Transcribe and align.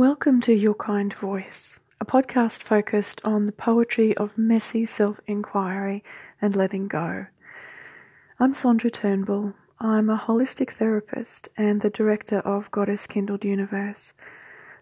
Welcome 0.00 0.40
to 0.42 0.54
Your 0.54 0.72
Kind 0.72 1.12
Voice, 1.12 1.78
a 2.00 2.06
podcast 2.06 2.62
focused 2.62 3.20
on 3.22 3.44
the 3.44 3.52
poetry 3.52 4.16
of 4.16 4.38
messy 4.38 4.86
self 4.86 5.20
inquiry 5.26 6.02
and 6.40 6.56
letting 6.56 6.88
go. 6.88 7.26
I'm 8.38 8.54
Sandra 8.54 8.90
Turnbull. 8.90 9.52
I'm 9.78 10.08
a 10.08 10.16
holistic 10.16 10.70
therapist 10.70 11.48
and 11.58 11.82
the 11.82 11.90
director 11.90 12.38
of 12.38 12.70
Goddess 12.70 13.06
Kindled 13.06 13.44
Universe. 13.44 14.14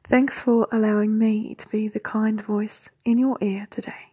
Thanks 0.04 0.38
for 0.38 0.68
allowing 0.70 1.18
me 1.18 1.56
to 1.56 1.66
be 1.66 1.88
the 1.88 1.98
kind 1.98 2.40
voice 2.40 2.88
in 3.04 3.18
your 3.18 3.38
ear 3.40 3.66
today. 3.72 4.08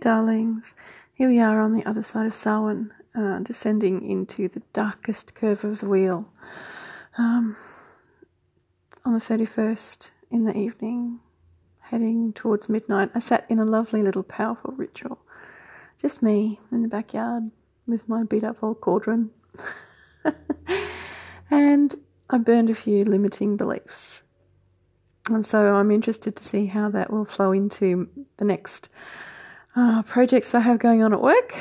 Darlings. 0.00 0.74
Here 1.14 1.28
we 1.28 1.40
are 1.40 1.60
on 1.60 1.72
the 1.72 1.84
other 1.86 2.02
side 2.02 2.26
of 2.26 2.34
Samhain, 2.34 2.92
uh, 3.14 3.40
descending 3.40 4.08
into 4.08 4.48
the 4.48 4.62
darkest 4.72 5.34
curve 5.34 5.64
of 5.64 5.80
the 5.80 5.88
wheel. 5.88 6.30
Um, 7.16 7.56
on 9.04 9.14
the 9.14 9.18
31st 9.18 10.10
in 10.30 10.44
the 10.44 10.56
evening, 10.56 11.20
heading 11.80 12.32
towards 12.32 12.68
midnight, 12.68 13.10
I 13.14 13.20
sat 13.20 13.46
in 13.48 13.58
a 13.58 13.64
lovely 13.64 14.02
little 14.02 14.22
powerful 14.22 14.74
ritual. 14.76 15.18
Just 16.00 16.22
me 16.22 16.60
in 16.70 16.82
the 16.82 16.88
backyard 16.88 17.44
with 17.86 18.08
my 18.08 18.22
beat 18.22 18.44
up 18.44 18.62
old 18.62 18.80
cauldron. 18.82 19.30
and 21.50 21.94
I 22.28 22.38
burned 22.38 22.68
a 22.68 22.74
few 22.74 23.04
limiting 23.04 23.56
beliefs. 23.56 24.22
And 25.30 25.46
so 25.46 25.74
I'm 25.74 25.90
interested 25.90 26.36
to 26.36 26.44
see 26.44 26.66
how 26.66 26.90
that 26.90 27.10
will 27.10 27.24
flow 27.24 27.52
into 27.52 28.08
the 28.36 28.44
next 28.44 28.90
uh, 29.76 30.02
projects 30.02 30.54
I 30.54 30.60
have 30.60 30.78
going 30.78 31.02
on 31.02 31.12
at 31.12 31.20
work. 31.20 31.54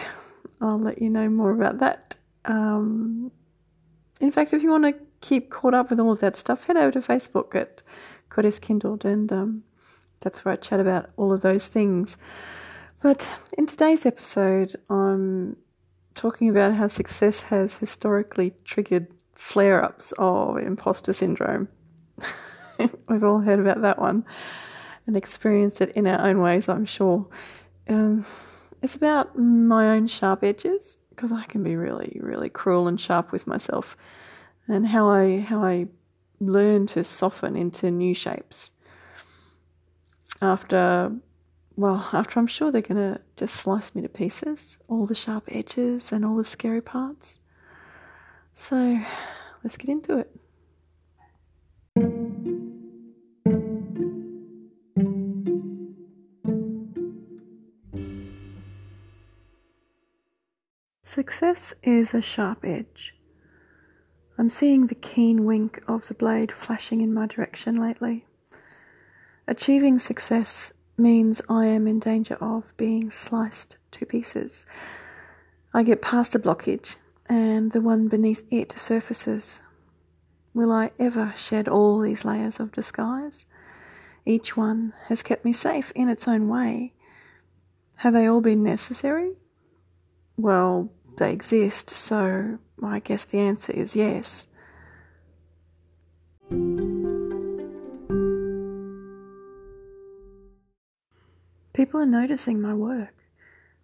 I'll 0.61 0.79
let 0.79 1.01
you 1.01 1.09
know 1.09 1.29
more 1.29 1.51
about 1.51 1.79
that. 1.79 2.15
Um, 2.45 3.31
in 4.21 4.31
fact, 4.31 4.53
if 4.53 4.63
you 4.63 4.71
want 4.71 4.85
to 4.85 4.95
keep 5.19 5.49
caught 5.49 5.73
up 5.73 5.89
with 5.89 5.99
all 5.99 6.13
of 6.13 6.21
that 6.21 6.37
stuff, 6.37 6.65
head 6.65 6.77
over 6.77 6.91
to 6.91 6.99
Facebook 6.99 7.53
at 7.53 7.83
Goddess 8.29 8.57
Kindled, 8.57 9.03
and 9.03 9.31
um, 9.33 9.63
that's 10.21 10.45
where 10.45 10.53
I 10.53 10.55
chat 10.55 10.79
about 10.79 11.09
all 11.17 11.33
of 11.33 11.41
those 11.41 11.67
things. 11.67 12.15
But 13.01 13.29
in 13.57 13.65
today's 13.65 14.05
episode, 14.05 14.77
I'm 14.89 15.57
talking 16.13 16.49
about 16.49 16.75
how 16.75 16.87
success 16.87 17.43
has 17.43 17.77
historically 17.77 18.53
triggered 18.63 19.07
flare 19.33 19.83
ups 19.83 20.13
of 20.17 20.57
imposter 20.57 21.11
syndrome. 21.11 21.67
We've 23.09 23.23
all 23.23 23.41
heard 23.41 23.59
about 23.59 23.81
that 23.81 23.99
one 23.99 24.25
and 25.05 25.17
experienced 25.17 25.81
it 25.81 25.91
in 25.91 26.07
our 26.07 26.25
own 26.25 26.39
ways, 26.39 26.69
I'm 26.69 26.85
sure 26.85 27.27
um, 27.87 28.25
it's 28.81 28.95
about 28.95 29.37
my 29.37 29.89
own 29.95 30.07
sharp 30.07 30.43
edges 30.43 30.97
because 31.09 31.31
I 31.31 31.45
can 31.45 31.63
be 31.63 31.75
really, 31.75 32.19
really 32.21 32.49
cruel 32.49 32.87
and 32.87 32.99
sharp 32.99 33.31
with 33.31 33.47
myself, 33.47 33.95
and 34.67 34.87
how 34.87 35.09
I 35.09 35.39
how 35.39 35.63
I 35.63 35.87
learn 36.39 36.87
to 36.87 37.03
soften 37.03 37.55
into 37.55 37.89
new 37.89 38.13
shapes. 38.13 38.71
After, 40.41 41.15
well, 41.77 42.09
after 42.11 42.39
I'm 42.39 42.47
sure 42.47 42.71
they're 42.71 42.81
gonna 42.81 43.21
just 43.37 43.55
slice 43.55 43.95
me 43.95 44.01
to 44.01 44.09
pieces, 44.09 44.77
all 44.89 45.05
the 45.05 45.15
sharp 45.15 45.45
edges 45.47 46.11
and 46.11 46.25
all 46.25 46.35
the 46.35 46.45
scary 46.45 46.81
parts. 46.81 47.39
So, 48.55 49.01
let's 49.63 49.77
get 49.77 49.89
into 49.89 50.17
it. 50.17 50.35
Success 61.15 61.73
is 61.81 62.13
a 62.13 62.19
sharp 62.19 62.65
edge. 62.65 63.15
I'm 64.37 64.49
seeing 64.49 64.87
the 64.87 64.95
keen 64.95 65.45
wink 65.45 65.81
of 65.87 66.09
the 66.09 66.13
blade 66.13 66.51
flashing 66.51 66.99
in 66.99 67.13
my 67.13 67.25
direction 67.25 67.79
lately. 67.79 68.25
Achieving 69.47 69.97
success 69.97 70.73
means 70.97 71.41
I 71.47 71.67
am 71.67 71.87
in 71.87 71.99
danger 71.99 72.35
of 72.41 72.75
being 72.75 73.11
sliced 73.11 73.77
to 73.91 74.05
pieces. 74.05 74.65
I 75.73 75.83
get 75.83 76.01
past 76.01 76.35
a 76.35 76.39
blockage 76.39 76.97
and 77.29 77.71
the 77.71 77.79
one 77.79 78.09
beneath 78.09 78.43
it 78.51 78.77
surfaces. 78.77 79.61
Will 80.53 80.73
I 80.73 80.91
ever 80.99 81.31
shed 81.37 81.69
all 81.69 82.01
these 82.01 82.25
layers 82.25 82.59
of 82.59 82.73
disguise? 82.73 83.45
Each 84.25 84.57
one 84.57 84.91
has 85.05 85.23
kept 85.23 85.45
me 85.45 85.53
safe 85.53 85.93
in 85.95 86.09
its 86.09 86.27
own 86.27 86.49
way. 86.49 86.91
Have 87.99 88.11
they 88.13 88.27
all 88.27 88.41
been 88.41 88.63
necessary? 88.63 89.37
Well, 90.37 90.91
they 91.17 91.31
exist, 91.31 91.89
so 91.89 92.59
I 92.83 92.99
guess 92.99 93.23
the 93.23 93.39
answer 93.39 93.71
is 93.71 93.95
yes. 93.95 94.45
People 101.73 101.99
are 101.99 102.05
noticing 102.05 102.61
my 102.61 102.73
work. 102.73 103.13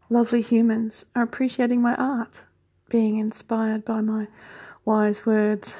Lovely 0.10 0.42
humans 0.42 1.06
are 1.16 1.24
appreciating 1.24 1.82
my 1.82 1.96
art, 1.96 2.42
being 2.90 3.18
inspired 3.18 3.86
by 3.86 4.02
my 4.02 4.28
wise 4.86 5.26
words. 5.26 5.76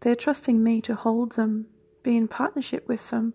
They're 0.00 0.16
trusting 0.16 0.62
me 0.62 0.80
to 0.82 0.94
hold 0.94 1.32
them, 1.32 1.66
be 2.02 2.16
in 2.16 2.28
partnership 2.28 2.86
with 2.88 3.10
them, 3.10 3.34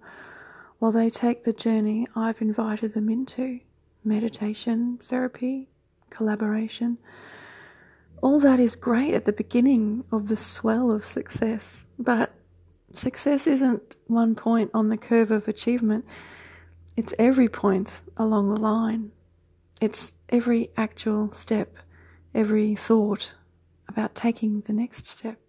while 0.77 0.91
they 0.91 1.09
take 1.09 1.43
the 1.43 1.53
journey 1.53 2.07
I've 2.15 2.41
invited 2.41 2.93
them 2.93 3.09
into 3.09 3.59
meditation, 4.03 4.99
therapy, 5.01 5.69
collaboration 6.09 6.97
all 8.21 8.39
that 8.39 8.59
is 8.59 8.75
great 8.75 9.13
at 9.13 9.25
the 9.25 9.33
beginning 9.33 10.03
of 10.11 10.27
the 10.27 10.35
swell 10.35 10.91
of 10.91 11.05
success, 11.05 11.85
but 11.97 12.33
success 12.91 13.47
isn't 13.47 13.95
one 14.07 14.35
point 14.35 14.71
on 14.73 14.89
the 14.89 14.97
curve 14.97 15.31
of 15.31 15.47
achievement, 15.47 16.05
it's 16.95 17.13
every 17.17 17.47
point 17.47 18.01
along 18.17 18.53
the 18.53 18.59
line. 18.59 19.11
It's 19.79 20.11
every 20.27 20.69
actual 20.75 21.31
step, 21.31 21.77
every 22.35 22.75
thought 22.75 23.33
about 23.87 24.15
taking 24.15 24.61
the 24.61 24.73
next 24.73 25.05
step. 25.05 25.39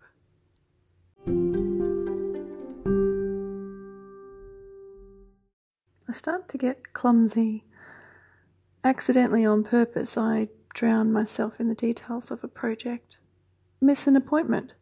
I 6.08 6.12
start 6.12 6.48
to 6.50 6.58
get 6.58 6.92
clumsy. 6.92 7.64
Accidentally 8.82 9.44
on 9.44 9.64
purpose, 9.64 10.16
I 10.16 10.48
drown 10.74 11.12
myself 11.12 11.60
in 11.60 11.68
the 11.68 11.74
details 11.74 12.30
of 12.30 12.42
a 12.44 12.48
project, 12.48 13.18
miss 13.80 14.06
an 14.06 14.16
appointment, 14.16 14.72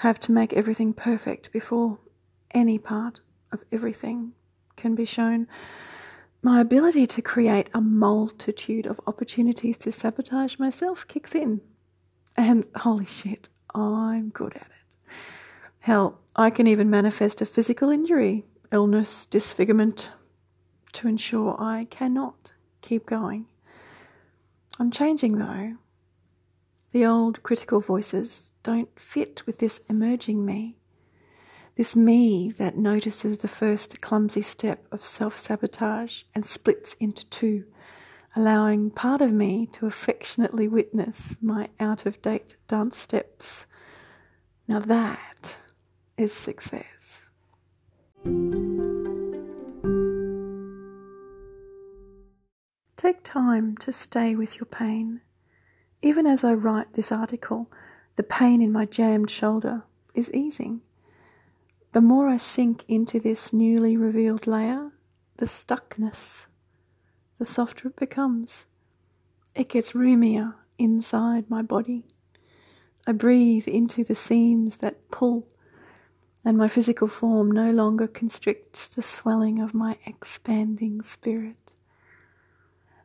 have 0.00 0.20
to 0.20 0.32
make 0.32 0.52
everything 0.52 0.92
perfect 0.92 1.52
before 1.52 1.98
any 2.52 2.78
part 2.78 3.20
of 3.52 3.64
everything 3.72 4.32
can 4.76 4.94
be 4.94 5.04
shown. 5.04 5.46
My 6.42 6.60
ability 6.60 7.06
to 7.08 7.22
create 7.22 7.70
a 7.72 7.80
multitude 7.80 8.86
of 8.86 9.00
opportunities 9.06 9.78
to 9.78 9.92
sabotage 9.92 10.58
myself 10.58 11.06
kicks 11.08 11.34
in. 11.34 11.60
And 12.36 12.66
holy 12.76 13.06
shit, 13.06 13.48
I'm 13.74 14.28
good 14.28 14.54
at 14.54 14.66
it. 14.66 15.12
Hell, 15.80 16.20
I 16.34 16.50
can 16.50 16.66
even 16.66 16.90
manifest 16.90 17.40
a 17.40 17.46
physical 17.46 17.90
injury, 17.90 18.44
illness, 18.70 19.24
disfigurement 19.26 20.10
to 20.92 21.08
ensure 21.08 21.56
I 21.58 21.86
cannot 21.90 22.52
keep 22.82 23.06
going. 23.06 23.46
I'm 24.78 24.90
changing 24.90 25.38
though. 25.38 25.76
The 26.92 27.06
old 27.06 27.42
critical 27.42 27.80
voices 27.80 28.52
don't 28.62 28.98
fit 28.98 29.44
with 29.46 29.58
this 29.58 29.80
emerging 29.88 30.44
me. 30.44 30.76
This 31.76 31.94
me 31.94 32.50
that 32.52 32.76
notices 32.76 33.38
the 33.38 33.48
first 33.48 34.00
clumsy 34.00 34.42
step 34.42 34.86
of 34.90 35.02
self 35.02 35.38
sabotage 35.38 36.22
and 36.34 36.46
splits 36.46 36.94
into 36.94 37.26
two, 37.26 37.64
allowing 38.34 38.90
part 38.90 39.20
of 39.20 39.32
me 39.32 39.66
to 39.72 39.86
affectionately 39.86 40.68
witness 40.68 41.36
my 41.40 41.68
out 41.78 42.06
of 42.06 42.20
date 42.22 42.56
dance 42.66 42.96
steps. 42.96 43.66
Now 44.66 44.80
that 44.80 45.56
is 46.16 46.32
success. 46.32 47.18
Take 53.06 53.22
time 53.22 53.76
to 53.76 53.92
stay 53.92 54.34
with 54.34 54.56
your 54.56 54.64
pain. 54.66 55.20
Even 56.02 56.26
as 56.26 56.42
I 56.42 56.54
write 56.54 56.94
this 56.94 57.12
article, 57.12 57.70
the 58.16 58.24
pain 58.24 58.60
in 58.60 58.72
my 58.72 58.84
jammed 58.84 59.30
shoulder 59.30 59.84
is 60.12 60.28
easing. 60.32 60.80
The 61.92 62.00
more 62.00 62.26
I 62.26 62.36
sink 62.36 62.84
into 62.88 63.20
this 63.20 63.52
newly 63.52 63.96
revealed 63.96 64.48
layer, 64.48 64.90
the 65.36 65.46
stuckness, 65.46 66.46
the 67.38 67.44
softer 67.44 67.86
it 67.86 67.94
becomes. 67.94 68.66
It 69.54 69.68
gets 69.68 69.94
roomier 69.94 70.56
inside 70.76 71.48
my 71.48 71.62
body. 71.62 72.06
I 73.06 73.12
breathe 73.12 73.68
into 73.68 74.02
the 74.02 74.16
seams 74.16 74.78
that 74.78 75.12
pull, 75.12 75.46
and 76.44 76.58
my 76.58 76.66
physical 76.66 77.06
form 77.06 77.52
no 77.52 77.70
longer 77.70 78.08
constricts 78.08 78.88
the 78.88 79.00
swelling 79.00 79.60
of 79.60 79.74
my 79.74 79.96
expanding 80.06 81.02
spirit. 81.02 81.65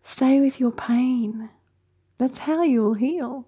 Stay 0.01 0.39
with 0.39 0.59
your 0.59 0.71
pain. 0.71 1.49
That's 2.17 2.39
how 2.39 2.63
you'll 2.63 2.95
heal. 2.95 3.47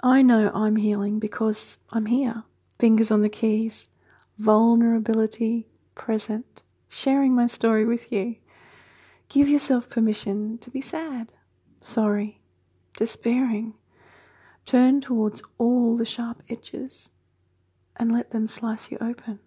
I 0.00 0.22
know 0.22 0.50
I'm 0.54 0.76
healing 0.76 1.18
because 1.18 1.78
I'm 1.90 2.06
here. 2.06 2.44
Fingers 2.78 3.10
on 3.10 3.22
the 3.22 3.28
keys, 3.28 3.88
vulnerability 4.38 5.66
present, 5.94 6.62
sharing 6.88 7.34
my 7.34 7.46
story 7.46 7.84
with 7.84 8.10
you. 8.10 8.36
Give 9.28 9.48
yourself 9.48 9.88
permission 9.88 10.58
to 10.58 10.70
be 10.70 10.80
sad, 10.80 11.28
sorry, 11.80 12.40
despairing. 12.96 13.74
Turn 14.64 15.00
towards 15.00 15.42
all 15.58 15.96
the 15.96 16.04
sharp 16.04 16.42
edges 16.48 17.10
and 17.96 18.12
let 18.12 18.30
them 18.30 18.46
slice 18.46 18.90
you 18.90 18.98
open. 19.00 19.40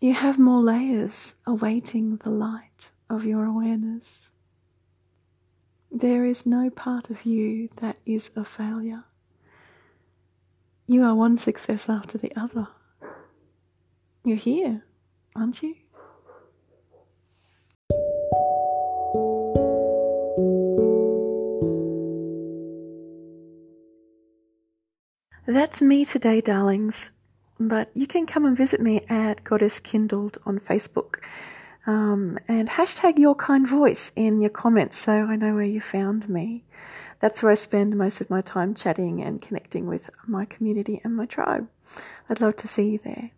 You 0.00 0.14
have 0.14 0.38
more 0.38 0.60
layers 0.60 1.34
awaiting 1.46 2.16
the 2.16 2.30
light 2.30 2.90
of 3.08 3.24
your 3.24 3.44
awareness. 3.44 4.30
There 5.90 6.24
is 6.24 6.44
no 6.44 6.70
part 6.70 7.10
of 7.10 7.24
you 7.24 7.68
that 7.76 7.98
is 8.04 8.30
a 8.36 8.44
failure. 8.44 9.04
You 10.86 11.02
are 11.04 11.14
one 11.14 11.38
success 11.38 11.88
after 11.88 12.18
the 12.18 12.32
other. 12.38 12.68
You're 14.24 14.36
here, 14.36 14.84
aren't 15.34 15.62
you? 15.62 15.74
That's 25.46 25.80
me 25.80 26.04
today, 26.04 26.40
darlings. 26.40 27.12
But 27.58 27.90
you 27.94 28.06
can 28.06 28.26
come 28.26 28.44
and 28.44 28.56
visit 28.56 28.80
me 28.80 29.02
at 29.08 29.44
Goddess 29.44 29.80
Kindled 29.80 30.38
on 30.44 30.58
Facebook. 30.58 31.22
Um, 31.86 32.38
and 32.48 32.68
hashtag 32.68 33.18
your 33.18 33.34
kind 33.34 33.66
voice 33.66 34.10
in 34.16 34.40
your 34.40 34.50
comments 34.50 34.98
so 34.98 35.12
I 35.12 35.36
know 35.36 35.54
where 35.54 35.64
you 35.64 35.80
found 35.80 36.28
me. 36.28 36.64
That's 37.20 37.42
where 37.42 37.52
I 37.52 37.54
spend 37.54 37.96
most 37.96 38.20
of 38.20 38.28
my 38.28 38.40
time 38.40 38.74
chatting 38.74 39.22
and 39.22 39.40
connecting 39.40 39.86
with 39.86 40.10
my 40.26 40.44
community 40.44 41.00
and 41.04 41.16
my 41.16 41.26
tribe. 41.26 41.68
I'd 42.28 42.40
love 42.40 42.56
to 42.56 42.68
see 42.68 42.90
you 42.90 42.98
there. 42.98 43.30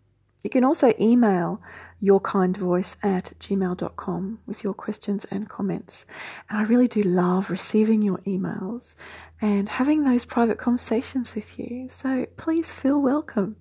You 0.43 0.49
can 0.49 0.63
also 0.63 0.93
email 0.99 1.61
yourkindvoice 2.01 2.95
at 3.03 3.33
gmail.com 3.39 4.39
with 4.45 4.63
your 4.63 4.73
questions 4.73 5.25
and 5.25 5.49
comments. 5.49 6.05
And 6.49 6.59
I 6.59 6.63
really 6.63 6.87
do 6.87 7.01
love 7.01 7.49
receiving 7.49 8.01
your 8.01 8.19
emails 8.19 8.95
and 9.41 9.67
having 9.67 10.03
those 10.03 10.25
private 10.25 10.57
conversations 10.57 11.35
with 11.35 11.59
you. 11.59 11.89
So 11.89 12.25
please 12.37 12.71
feel 12.71 13.01
welcome. 13.01 13.57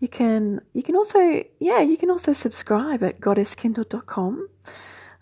You 0.00 0.08
can 0.08 0.60
you 0.72 0.82
can 0.82 0.96
also 0.96 1.44
yeah 1.58 1.80
you 1.80 1.96
can 1.96 2.10
also 2.10 2.32
subscribe 2.32 3.02
at 3.02 3.20
goddesskindled.com 3.20 4.48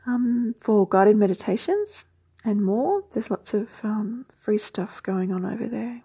um, 0.07 0.55
for 0.59 0.87
guided 0.89 1.17
meditations 1.17 2.05
and 2.45 2.65
more. 2.65 3.03
There's 3.13 3.31
lots 3.31 3.55
of 3.55 3.85
um, 3.85 4.27
free 4.31 4.59
stuff 4.59 5.03
going 5.03 5.33
on 5.33 5.45
over 5.45 5.67
there. 5.67 6.03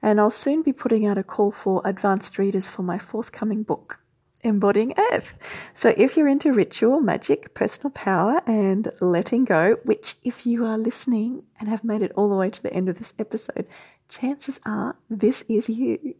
And 0.00 0.20
I'll 0.20 0.30
soon 0.30 0.62
be 0.62 0.72
putting 0.72 1.06
out 1.06 1.18
a 1.18 1.22
call 1.22 1.52
for 1.52 1.82
advanced 1.84 2.38
readers 2.38 2.68
for 2.68 2.82
my 2.82 2.98
forthcoming 2.98 3.62
book, 3.62 4.00
Embodying 4.42 4.94
Earth. 5.12 5.38
So 5.74 5.94
if 5.96 6.16
you're 6.16 6.28
into 6.28 6.52
ritual, 6.52 7.00
magic, 7.00 7.54
personal 7.54 7.90
power, 7.90 8.42
and 8.46 8.90
letting 9.00 9.44
go, 9.44 9.76
which 9.84 10.16
if 10.24 10.44
you 10.44 10.66
are 10.66 10.76
listening 10.76 11.44
and 11.60 11.68
have 11.68 11.84
made 11.84 12.02
it 12.02 12.12
all 12.16 12.28
the 12.28 12.34
way 12.34 12.50
to 12.50 12.62
the 12.62 12.72
end 12.72 12.88
of 12.88 12.98
this 12.98 13.12
episode, 13.18 13.66
chances 14.08 14.58
are 14.66 14.96
this 15.08 15.44
is 15.48 15.68
you. 15.68 16.14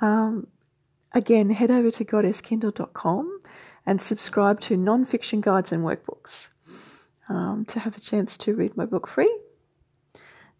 Um, 0.00 0.48
again, 1.16 1.48
head 1.48 1.70
over 1.70 1.90
to 1.90 2.04
goddesskindle.com 2.04 3.40
and 3.86 4.02
subscribe 4.02 4.60
to 4.60 4.76
non-fiction 4.76 5.40
guides 5.40 5.72
and 5.72 5.82
workbooks 5.82 6.50
um, 7.28 7.64
to 7.64 7.80
have 7.80 7.94
the 7.94 8.00
chance 8.00 8.36
to 8.36 8.54
read 8.54 8.76
my 8.76 8.84
book 8.84 9.08
free 9.08 9.34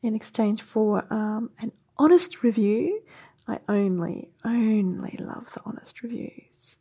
in 0.02 0.14
exchange 0.14 0.62
for 0.62 1.06
um, 1.12 1.50
an 1.60 1.72
honest 1.98 2.42
review. 2.42 3.02
I 3.46 3.60
only, 3.68 4.30
only 4.44 5.16
love 5.20 5.52
the 5.52 5.60
honest 5.66 6.02
reviews. 6.02 6.78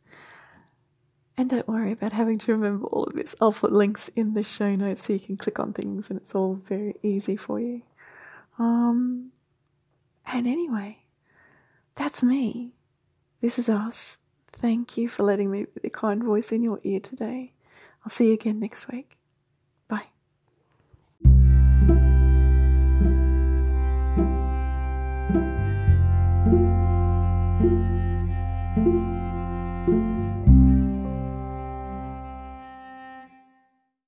And 1.36 1.50
don't 1.50 1.68
worry 1.68 1.92
about 1.92 2.12
having 2.12 2.38
to 2.38 2.52
remember 2.52 2.86
all 2.86 3.04
of 3.04 3.12
this. 3.12 3.34
I'll 3.42 3.52
put 3.52 3.72
links 3.72 4.08
in 4.16 4.32
the 4.32 4.42
show 4.42 4.74
notes 4.74 5.04
so 5.04 5.12
you 5.12 5.20
can 5.20 5.36
click 5.36 5.58
on 5.58 5.74
things 5.74 6.08
and 6.08 6.18
it's 6.18 6.34
all 6.34 6.54
very 6.54 6.94
easy 7.02 7.36
for 7.36 7.60
you. 7.60 7.82
Um, 8.58 9.32
and 10.24 10.46
anyway, 10.46 11.04
that's 11.94 12.22
me. 12.22 12.75
This 13.40 13.58
is 13.58 13.68
us. 13.68 14.16
Thank 14.50 14.96
you 14.96 15.08
for 15.08 15.22
letting 15.22 15.50
me 15.50 15.64
be 15.64 15.80
the 15.82 15.90
kind 15.90 16.24
voice 16.24 16.52
in 16.52 16.62
your 16.62 16.80
ear 16.82 17.00
today. 17.00 17.52
I'll 18.04 18.10
see 18.10 18.28
you 18.28 18.34
again 18.34 18.58
next 18.58 18.88
week. 18.88 19.15